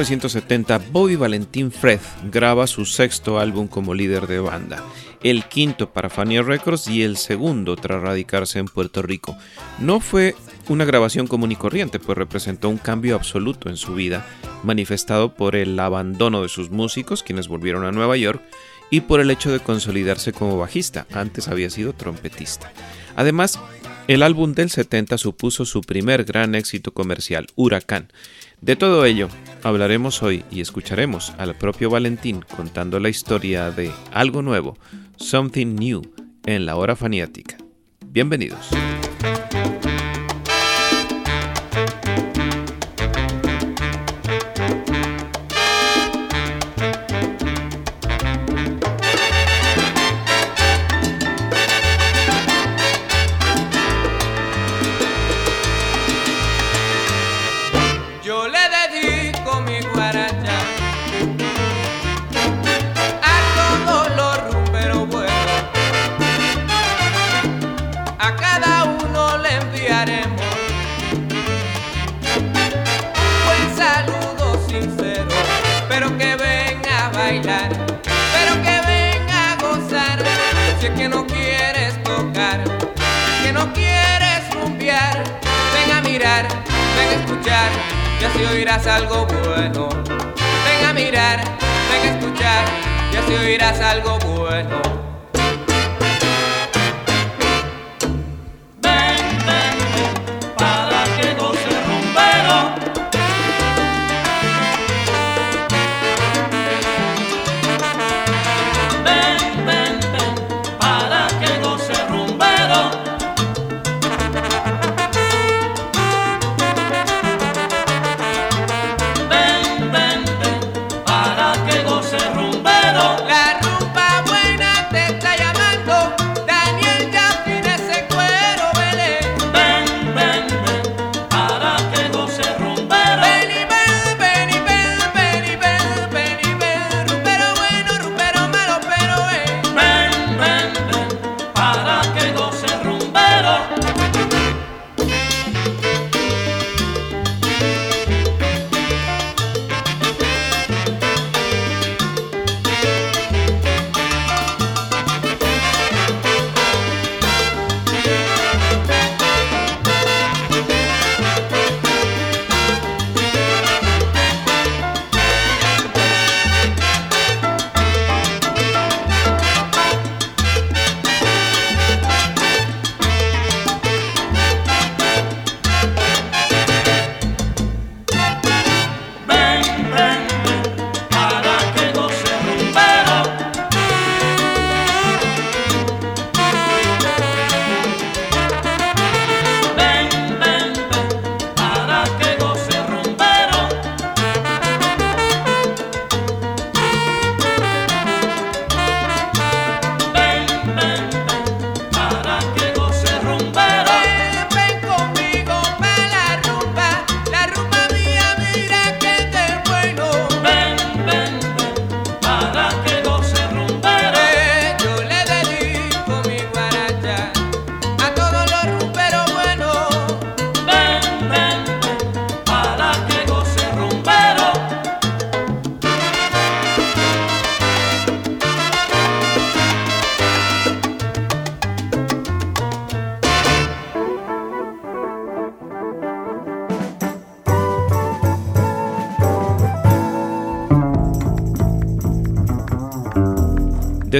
[0.00, 2.00] 1970, Bobby Valentín Fred
[2.32, 4.82] graba su sexto álbum como líder de banda,
[5.22, 9.36] el quinto para Fania Records y el segundo tras radicarse en Puerto Rico.
[9.78, 10.34] No fue
[10.68, 14.26] una grabación común y corriente, pues representó un cambio absoluto en su vida,
[14.62, 18.40] manifestado por el abandono de sus músicos, quienes volvieron a Nueva York,
[18.88, 22.72] y por el hecho de consolidarse como bajista, antes había sido trompetista.
[23.16, 23.60] Además,
[24.08, 28.10] el álbum del 70 supuso su primer gran éxito comercial, Huracán,
[28.60, 29.28] de todo ello
[29.62, 34.76] hablaremos hoy y escucharemos al propio Valentín contando la historia de algo nuevo,
[35.16, 36.02] Something New,
[36.46, 37.56] en la hora faniática.
[38.06, 38.70] Bienvenidos.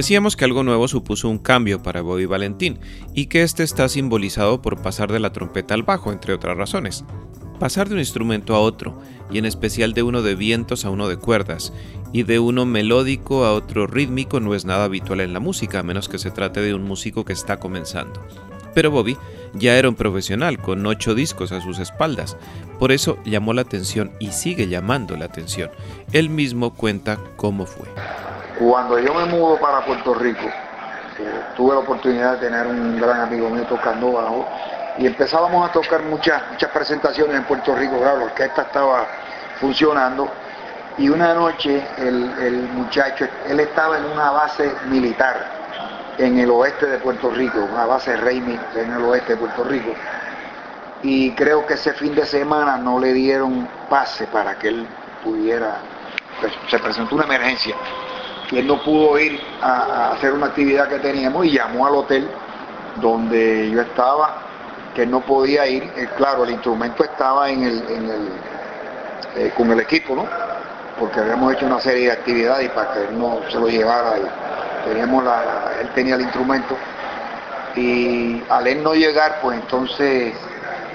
[0.01, 2.79] Decíamos que algo nuevo supuso un cambio para Bobby Valentín
[3.13, 7.05] y que este está simbolizado por pasar de la trompeta al bajo, entre otras razones.
[7.59, 8.99] Pasar de un instrumento a otro,
[9.31, 11.71] y en especial de uno de vientos a uno de cuerdas,
[12.11, 15.83] y de uno melódico a otro rítmico no es nada habitual en la música, a
[15.83, 18.25] menos que se trate de un músico que está comenzando.
[18.73, 19.17] Pero Bobby
[19.53, 22.37] ya era un profesional con ocho discos a sus espaldas,
[22.79, 25.69] por eso llamó la atención y sigue llamando la atención.
[26.11, 27.87] Él mismo cuenta cómo fue.
[28.61, 33.21] Cuando yo me mudo para Puerto Rico, eh, tuve la oportunidad de tener un gran
[33.21, 34.45] amigo mío tocando bajo
[34.99, 39.07] y empezábamos a tocar muchas, presentaciones en Puerto Rico, claro, la orquesta estaba
[39.59, 40.29] funcionando
[40.99, 45.43] y una noche el, muchacho, él estaba en una base militar
[46.19, 49.91] en el oeste de Puerto Rico, una base Reimi en el oeste de Puerto Rico.
[51.01, 54.87] Y creo que ese fin de semana no le dieron pase para que él
[55.23, 55.77] pudiera,
[56.39, 57.75] pues, se presentó una emergencia
[58.51, 62.27] y él no pudo ir a, hacer una actividad que teníamos y llamó al hotel
[62.97, 64.41] donde yo estaba,
[64.93, 68.29] que no podía ir, eh, claro, el instrumento estaba en el, en el
[69.35, 70.25] eh, con el equipo, ¿no?
[70.99, 74.15] Porque habíamos hecho una serie de actividades y para que él no se lo llevara,
[74.85, 76.75] teníamos la, él tenía el instrumento.
[77.75, 80.33] Y al él no llegar, pues entonces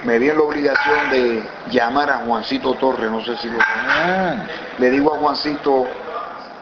[0.03, 4.35] me vi en la obligación de llamar a Juancito Torres, no sé si lo ah.
[4.77, 5.87] Le digo a Juancito,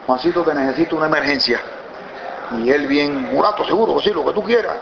[0.06, 1.60] Juancito te necesito una emergencia.
[2.58, 4.76] Y él bien, mulato, seguro, sí, lo que tú quieras.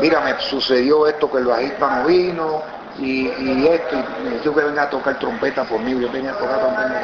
[0.00, 2.62] Mira, me sucedió esto que el bajista no vino,
[2.98, 3.28] y,
[3.66, 6.60] esto, y me dijo que venga a tocar trompeta por mí, yo tenía que tocar
[6.60, 7.02] trompeta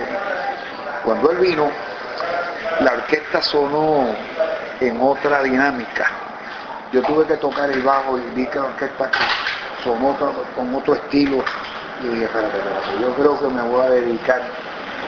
[1.04, 1.70] Cuando él vino,
[2.80, 4.06] la orquesta sonó
[4.80, 6.10] en otra dinámica.
[6.92, 9.10] Yo tuve que tocar el bajo y vi que la orquesta
[9.84, 10.16] sonó
[10.56, 11.44] con otro estilo.
[12.02, 12.20] Y
[13.00, 14.42] yo creo que me voy a dedicar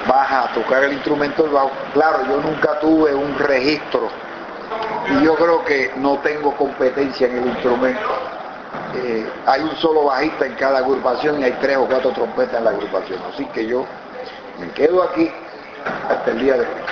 [0.09, 1.71] baja a tocar el instrumento del bajo.
[1.93, 4.09] Claro, yo nunca tuve un registro
[5.11, 8.33] y yo creo que no tengo competencia en el instrumento
[8.95, 12.65] eh, hay un solo bajista en cada agrupación y hay tres o cuatro trompetas en
[12.65, 13.21] la agrupación.
[13.33, 13.87] Así que yo
[14.59, 15.31] me quedo aquí
[16.09, 16.92] hasta el día de hoy.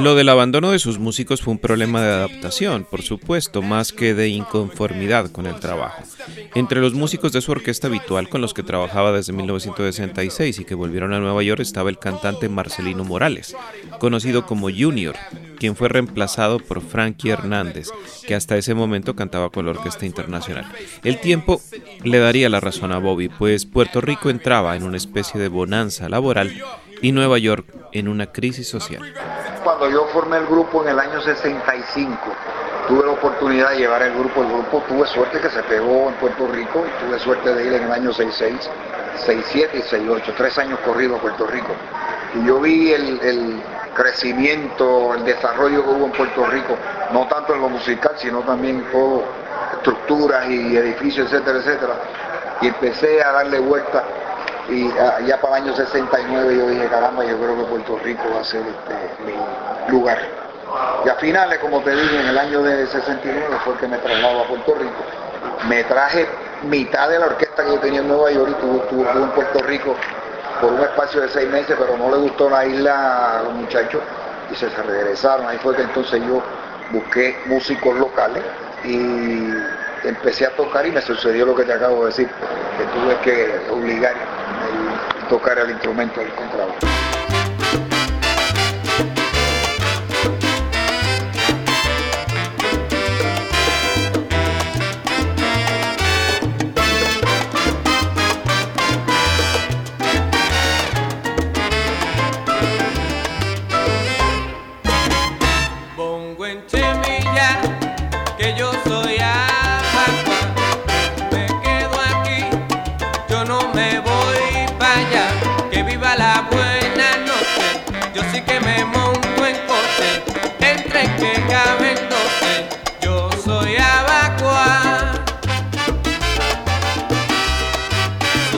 [0.00, 4.14] Lo del abandono de sus músicos fue un problema de adaptación, por supuesto, más que
[4.14, 6.02] de inconformidad con el trabajo.
[6.54, 10.74] Entre los músicos de su orquesta habitual con los que trabajaba desde 1966 y que
[10.74, 13.54] volvieron a Nueva York estaba el cantante Marcelino Morales,
[13.98, 15.16] conocido como Junior,
[15.58, 17.90] quien fue reemplazado por Frankie Hernández,
[18.26, 20.64] que hasta ese momento cantaba con la Orquesta Internacional.
[21.04, 21.60] El tiempo
[22.04, 26.08] le daría la razón a Bobby, pues Puerto Rico entraba en una especie de bonanza
[26.08, 26.54] laboral
[27.02, 29.02] y Nueva York en una crisis social.
[29.62, 32.16] Cuando yo formé el grupo en el año 65,
[32.88, 34.42] tuve la oportunidad de llevar el grupo.
[34.42, 37.72] El grupo tuve suerte que se pegó en Puerto Rico y tuve suerte de ir
[37.74, 38.70] en el año 66,
[39.16, 41.74] 67 y 68, tres años corrido a Puerto Rico.
[42.34, 43.62] Y yo vi el,
[43.94, 46.76] crecimiento, el desarrollo que hubo en Puerto Rico,
[47.12, 49.24] no tanto en lo musical, sino también todo,
[49.74, 51.94] estructuras y edificios, etcétera, etcétera.
[52.62, 54.04] Y empecé a darle vuelta
[54.70, 54.88] y
[55.26, 58.44] ya para el año 69 yo dije, caramba, yo creo que Puerto Rico va a
[58.44, 60.18] ser este, mi lugar.
[61.04, 64.42] Y a finales, como te dije, en el año de 69 fue que me trasladó
[64.42, 65.04] a Puerto Rico.
[65.68, 66.28] Me traje
[66.62, 69.96] mitad de la orquesta que yo tenía en Nueva York y estuve en Puerto Rico
[70.60, 74.00] por un espacio de seis meses, pero no le gustó la isla a los muchachos
[74.52, 75.48] y se regresaron.
[75.48, 76.42] Ahí fue que entonces yo
[76.92, 78.42] busqué músicos locales
[78.84, 79.50] y
[80.04, 82.28] empecé a tocar y me sucedió lo que te acabo de decir,
[82.78, 84.14] que tuve que obligar
[85.28, 86.78] tocar el instrumento del contrabajo.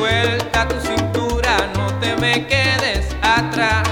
[0.03, 3.89] suelta tu cintura, no te me quedes atrás.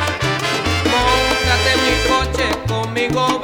[0.93, 3.40] Móntate en mi coche conmigo.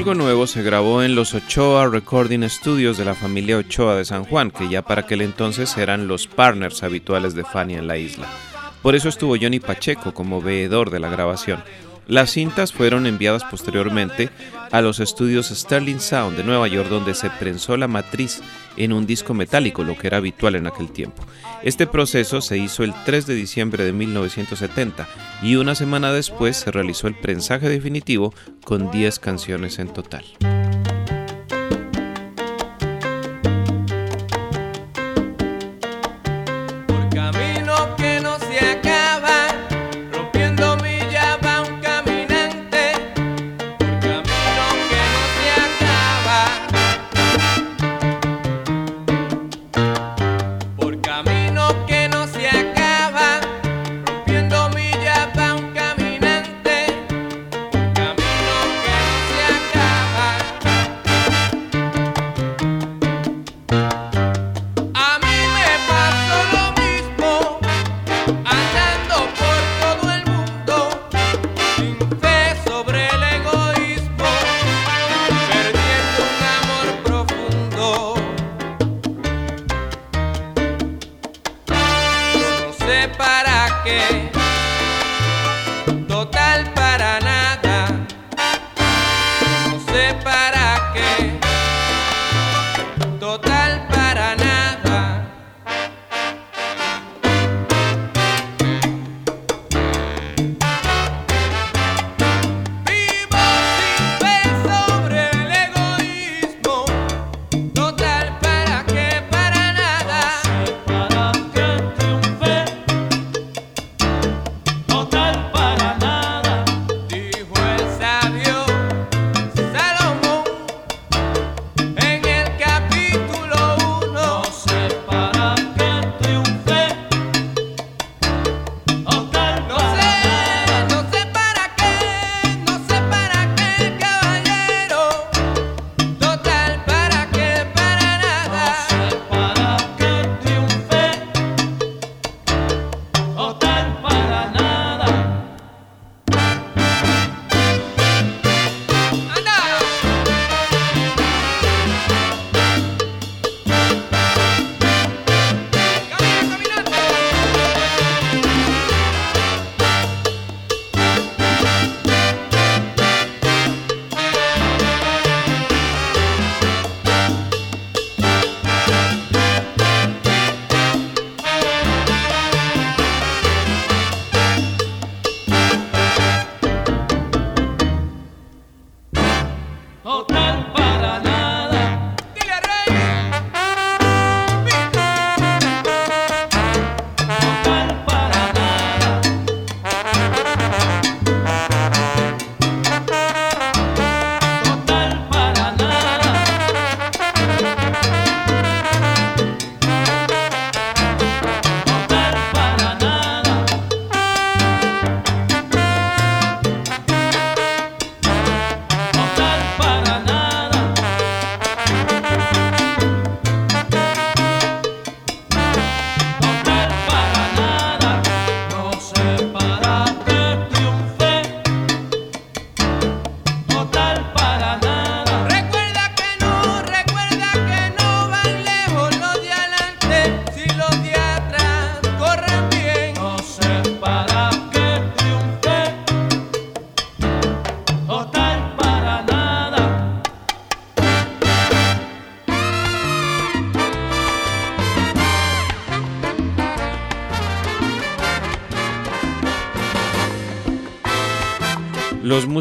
[0.00, 4.24] Algo nuevo se grabó en los Ochoa Recording Studios de la familia Ochoa de San
[4.24, 8.26] Juan, que ya para aquel entonces eran los partners habituales de Fanny en la isla.
[8.80, 11.62] Por eso estuvo Johnny Pacheco como veedor de la grabación.
[12.06, 14.30] Las cintas fueron enviadas posteriormente
[14.70, 18.40] a los estudios Sterling Sound de Nueva York donde se prensó la matriz
[18.76, 21.24] en un disco metálico, lo que era habitual en aquel tiempo.
[21.62, 25.08] Este proceso se hizo el 3 de diciembre de 1970
[25.42, 28.34] y una semana después se realizó el prensaje definitivo
[28.64, 30.24] con 10 canciones en total.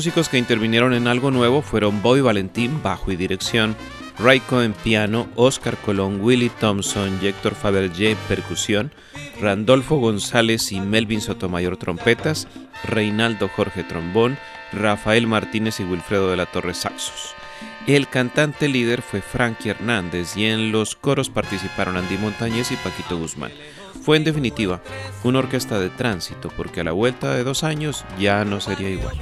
[0.10, 3.76] Músicos que intervinieron en algo nuevo fueron Bobby Valentín, bajo y dirección,
[4.17, 8.91] Raiko en piano, Oscar Colón, Willie Thompson Héctor Fabergé percusión,
[9.39, 12.48] Randolfo González y Melvin Sotomayor trompetas,
[12.84, 14.39] Reinaldo Jorge trombón,
[14.74, 17.36] Rafael Martínez y Wilfredo de la Torre saxos.
[17.86, 23.15] El cantante líder fue Frankie Hernández y en los coros participaron Andy Montañez y Paquito
[23.15, 23.52] Guzmán.
[24.02, 24.82] Fue en definitiva
[25.24, 29.15] una orquesta de tránsito porque a la vuelta de dos años ya no sería igual.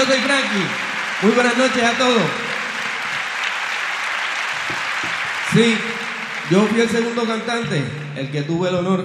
[0.00, 0.66] Yo soy Frankie.
[1.22, 2.22] Muy buenas noches a todos.
[5.52, 5.74] Sí,
[6.50, 7.82] yo fui el segundo cantante,
[8.16, 9.04] el que tuve el honor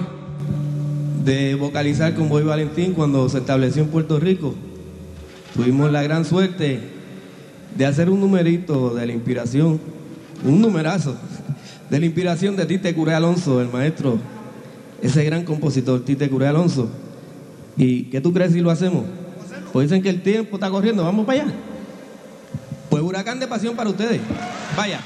[1.22, 4.54] de vocalizar con Boy Valentín cuando se estableció en Puerto Rico.
[5.54, 6.80] Tuvimos la gran suerte
[7.76, 9.78] de hacer un numerito de la inspiración,
[10.44, 11.14] un numerazo,
[11.90, 14.18] de la inspiración de Tite Curé Alonso, el maestro,
[15.02, 16.88] ese gran compositor Tite Curé Alonso.
[17.76, 19.04] ¿Y qué tú crees si lo hacemos?
[19.76, 21.52] Pues dicen que el tiempo está corriendo, vamos para allá.
[22.88, 24.22] Pues huracán de pasión para ustedes.
[24.74, 25.02] Vaya.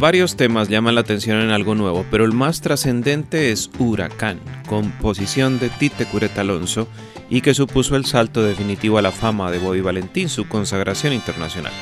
[0.00, 5.60] Varios temas llaman la atención en algo nuevo, pero el más trascendente es Huracán, composición
[5.60, 6.88] de Tite Curet Alonso
[7.30, 11.72] y que supuso el salto definitivo a la fama de Bobby Valentín, su consagración internacional.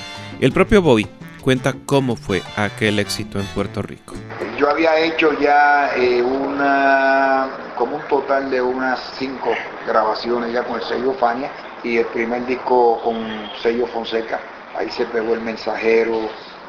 [0.43, 1.07] El propio Bobby
[1.41, 4.15] cuenta cómo fue aquel éxito en Puerto Rico.
[4.57, 9.51] Yo había hecho ya eh, una, como un total de unas cinco
[9.87, 11.51] grabaciones ya con el sello Fania
[11.83, 14.41] y el primer disco con sello Fonseca.
[14.77, 16.17] Ahí se pegó el mensajero,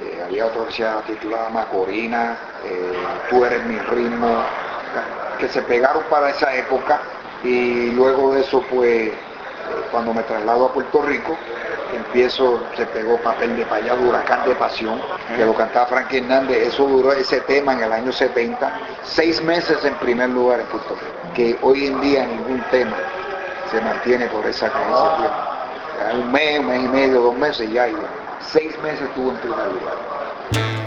[0.02, 2.94] eh, había otra que se titulada Macorina, eh,
[3.30, 4.44] Tú eres mi ritmo,
[5.40, 7.02] que se pegaron para esa época
[7.44, 9.12] y luego de eso pues
[9.92, 11.38] cuando me traslado a Puerto Rico
[11.96, 15.02] empiezo, se pegó papel de payado, huracán de pasión,
[15.36, 19.84] que lo cantaba Frankie Hernández, eso duró ese tema en el año 70, seis meses
[19.84, 22.98] en primer lugar en Puerto Rico, que hoy en día ningún tema
[23.72, 25.52] se mantiene por esa creencia.
[26.14, 27.96] Un mes, un mes y medio, dos meses ya, y
[28.42, 30.81] seis meses estuvo en primer lugar.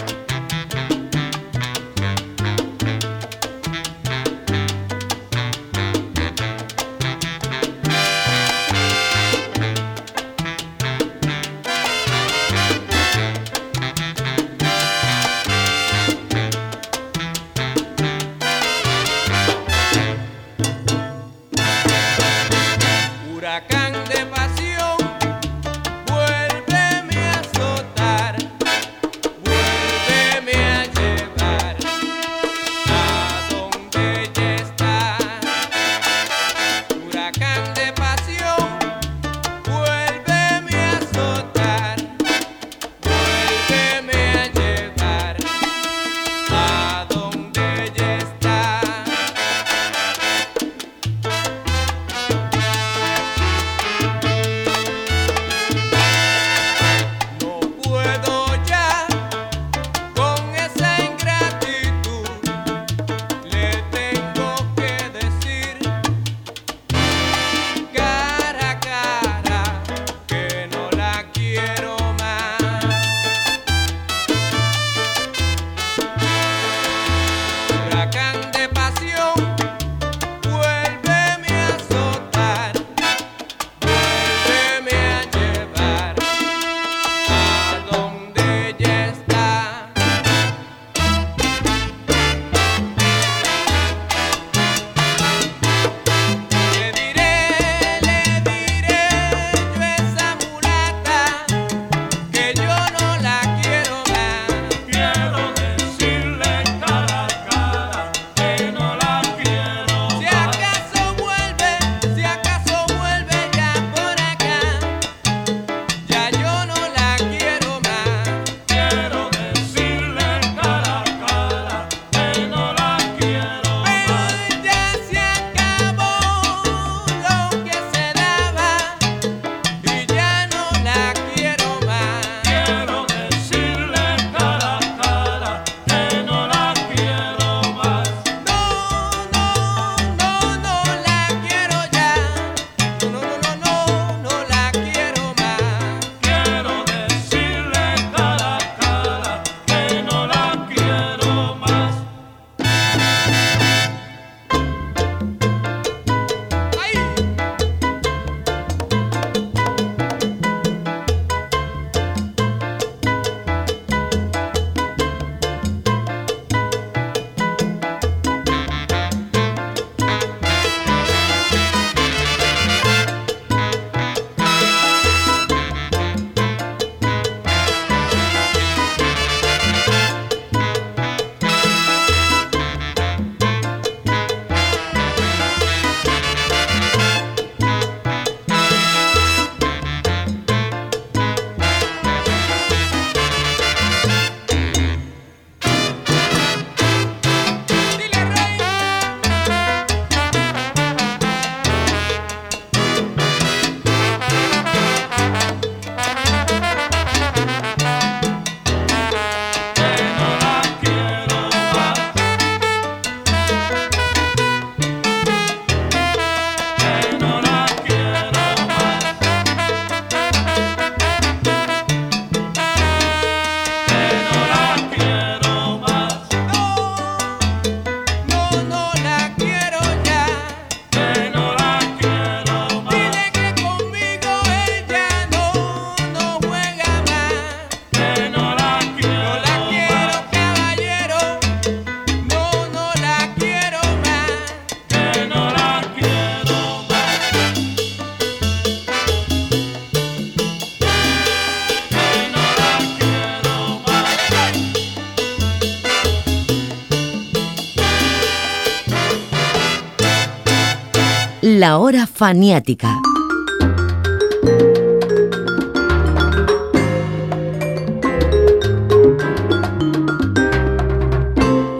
[262.14, 263.00] Faniática.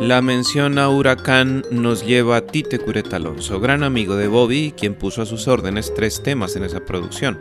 [0.01, 4.95] La mención a Huracán nos lleva a Tite Curet Alonso, gran amigo de Bobby, quien
[4.95, 7.39] puso a sus órdenes tres temas en esa producción.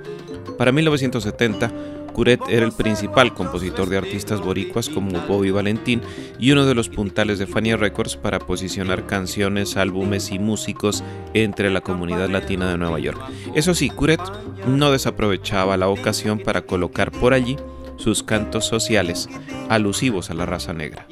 [0.58, 1.72] Para 1970,
[2.14, 6.02] Curet era el principal compositor de artistas boricuas como Bobby Valentín
[6.40, 11.04] y uno de los puntales de Fania Records para posicionar canciones, álbumes y músicos
[11.34, 13.20] entre la comunidad latina de Nueva York.
[13.56, 14.22] Eso sí, Curet
[14.68, 17.58] no desaprovechaba la ocasión para colocar por allí
[17.98, 19.30] sus cantos sociales
[19.70, 21.06] alusivos a la raza negra.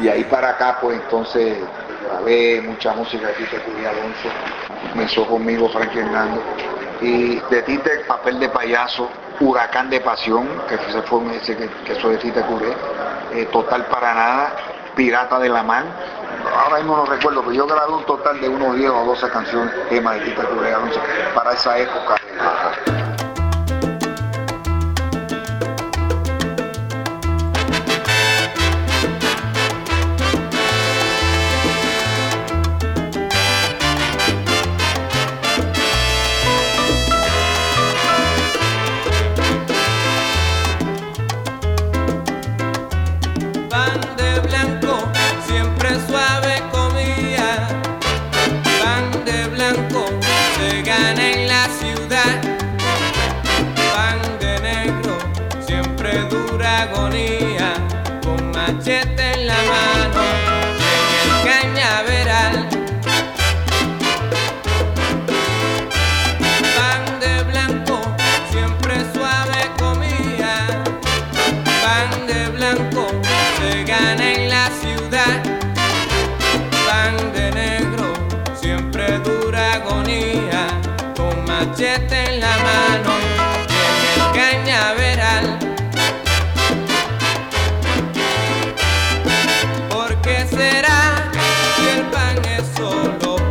[0.00, 1.58] De ahí para acá, pues entonces
[2.04, 4.28] grabé mucha música de Tite Curet Alonso,
[4.92, 6.42] comenzó conmigo Frankie Hernando,
[7.00, 9.08] y de Tite papel de payaso,
[9.40, 12.74] Huracán de Pasión, que ese fue ese que, que soy de Tite Curé,
[13.32, 14.56] eh, Total para Nada,
[14.94, 15.84] Pirata de la Man.
[16.56, 19.88] Ahora mismo no recuerdo, pero yo grabé un total de unos 10 o 12 canciones,
[19.88, 20.72] temas de Tite Curé
[21.34, 22.16] para esa época.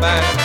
[0.04, 0.43] Solo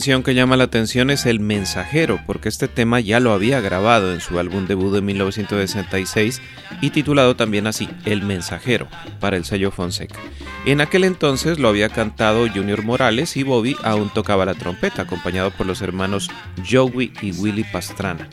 [0.00, 4.14] canción que llama la atención es El Mensajero, porque este tema ya lo había grabado
[4.14, 6.40] en su álbum debut de 1966
[6.80, 8.88] y titulado también así, El Mensajero,
[9.20, 10.18] para el sello Fonseca.
[10.64, 15.50] En aquel entonces lo había cantado Junior Morales y Bobby aún tocaba la trompeta, acompañado
[15.50, 16.30] por los hermanos
[16.66, 18.26] Joey y Willy Pastrana.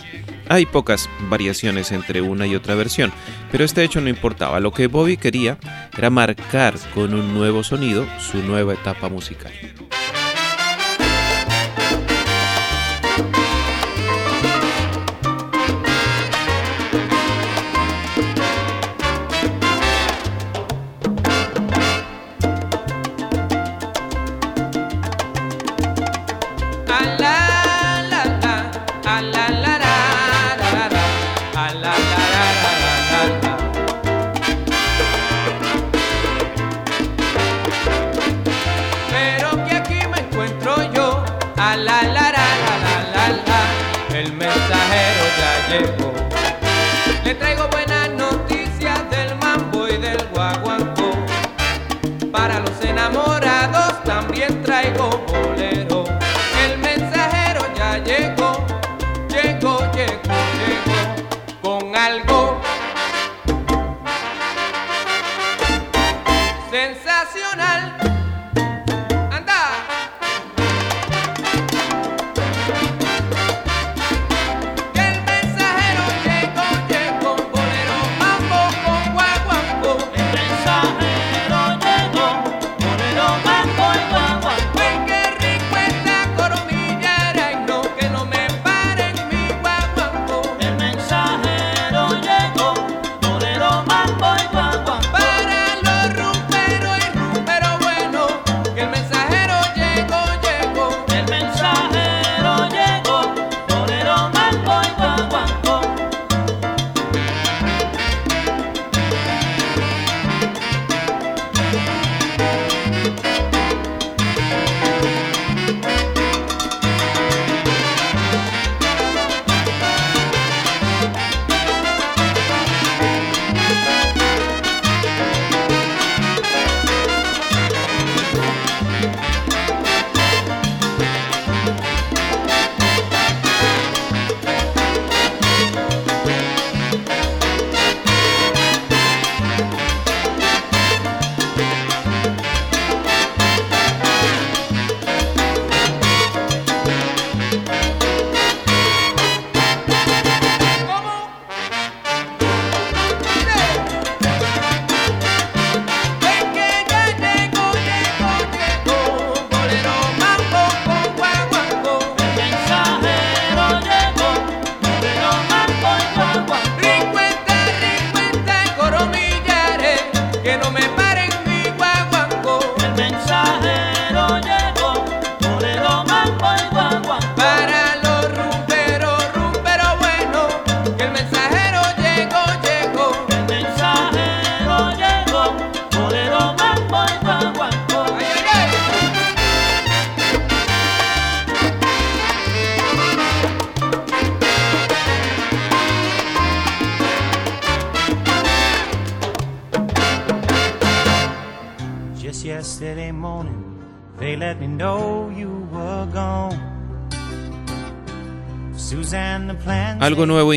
[0.47, 3.11] Hay pocas variaciones entre una y otra versión,
[3.51, 4.61] pero este hecho no importaba.
[4.61, 5.57] Lo que Bobby quería
[5.97, 9.51] era marcar con un nuevo sonido su nueva etapa musical.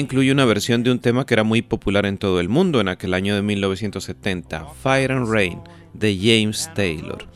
[0.01, 2.88] Incluye una versión de un tema que era muy popular en todo el mundo en
[2.88, 5.61] aquel año de 1970, Fire and Rain,
[5.94, 7.26] de James Taylor.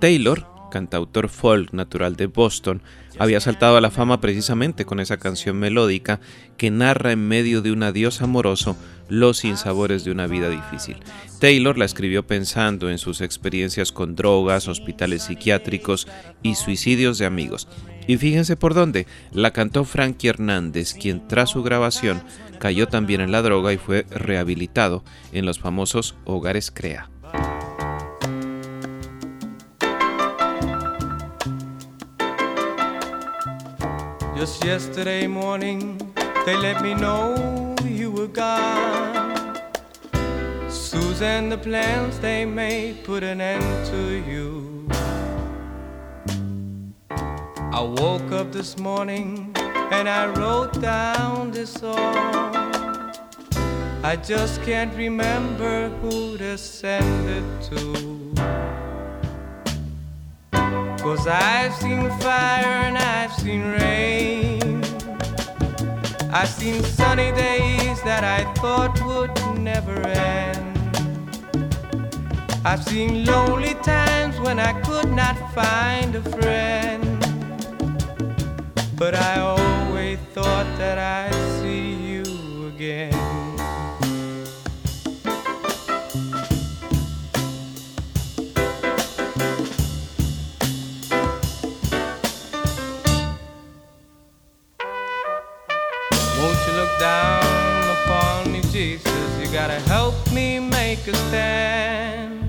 [0.00, 2.82] Taylor, cantautor folk natural de Boston,
[3.18, 6.20] había saltado a la fama precisamente con esa canción melódica
[6.56, 8.76] que narra en medio de un adiós amoroso
[9.08, 10.96] los sinsabores de una vida difícil.
[11.38, 16.08] Taylor la escribió pensando en sus experiencias con drogas, hospitales psiquiátricos
[16.42, 17.68] y suicidios de amigos.
[18.06, 22.22] Y fíjense por dónde, la cantó Frankie Hernández, quien tras su grabación
[22.58, 27.10] cayó también en la droga y fue rehabilitado en los famosos hogares CREA.
[34.36, 35.96] Just yesterday morning,
[36.44, 39.54] they let me know you were gone.
[40.68, 44.93] Susan, the plans they made put an end to you.
[47.74, 52.54] I woke up this morning and I wrote down this song.
[54.04, 58.32] I just can't remember who to send it to.
[61.02, 64.84] Cause I've seen fire and I've seen rain.
[66.32, 70.96] I've seen sunny days that I thought would never end.
[72.64, 77.03] I've seen lonely times when I could not find a friend.
[78.96, 82.22] But I always thought that I'd see you
[82.68, 83.12] again.
[96.38, 99.38] Won't you look down upon me, Jesus?
[99.40, 102.48] You gotta help me make a stand.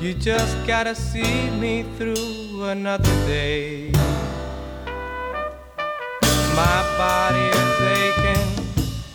[0.00, 3.92] You just gotta see me through another day.
[6.60, 8.48] My body is aching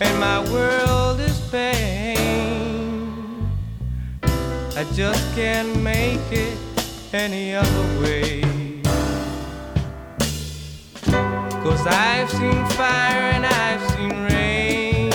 [0.01, 3.47] and my world is pain.
[4.75, 6.57] I just can't make it
[7.13, 8.41] any other way.
[11.63, 15.11] Cause I've seen fire and I've seen rain.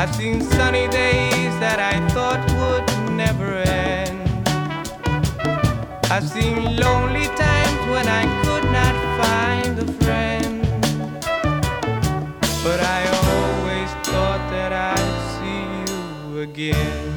[0.00, 4.18] I've seen sunny days that I thought would never end.
[6.10, 8.47] I've seen lonely times when I
[16.42, 17.16] again.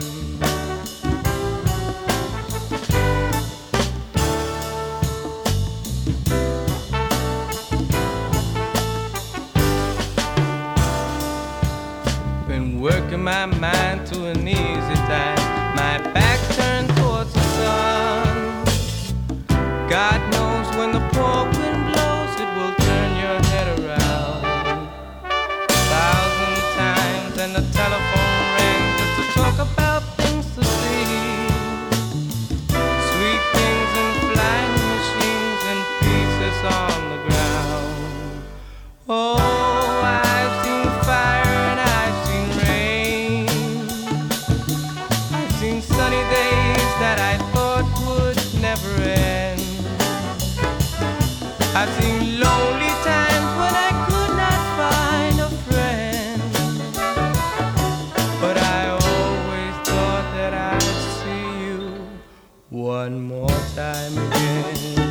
[12.47, 15.40] Been working my mind to an easy time.
[63.01, 65.10] One more time again.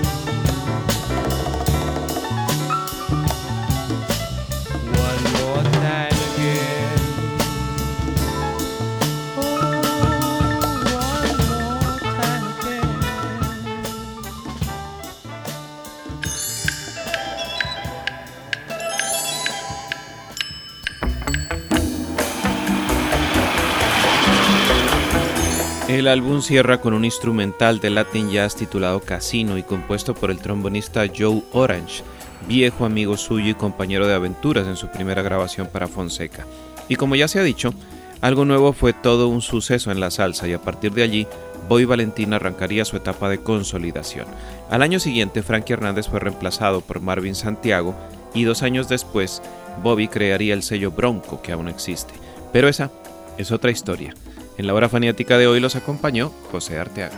[26.00, 30.38] El álbum cierra con un instrumental de Latin Jazz titulado Casino y compuesto por el
[30.38, 32.02] trombonista Joe Orange,
[32.48, 36.46] viejo amigo suyo y compañero de aventuras en su primera grabación para Fonseca.
[36.88, 37.74] Y como ya se ha dicho,
[38.22, 41.26] algo nuevo fue todo un suceso en la salsa y a partir de allí,
[41.68, 44.24] Bobby Valentín arrancaría su etapa de consolidación.
[44.70, 47.94] Al año siguiente, Frankie Hernández fue reemplazado por Marvin Santiago
[48.32, 49.42] y dos años después,
[49.82, 52.14] Bobby crearía el sello Bronco, que aún existe.
[52.54, 52.90] Pero esa
[53.36, 54.14] es otra historia.
[54.60, 57.16] En la hora faniática de hoy los acompañó José Arteaga.